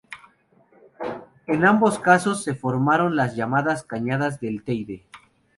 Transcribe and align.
En 1.45 1.63
ambos 1.63 1.99
casos, 1.99 2.41
se 2.43 2.55
formaron 2.55 3.15
las 3.15 3.35
llamadas 3.35 3.83
Cañadas 3.83 4.39
del 4.39 4.63
Teide. 4.63 5.03